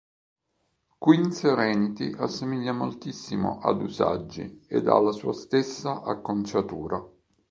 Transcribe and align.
Queen 1.03 1.31
Serenity 1.31 2.15
somiglia 2.27 2.73
moltissimo 2.73 3.59
ad 3.61 3.83
Usagi, 3.83 4.65
ed 4.67 4.87
ha 4.87 4.99
la 4.99 5.11
sua 5.11 5.31
stessa 5.31 6.01
acconciatura. 6.01 6.99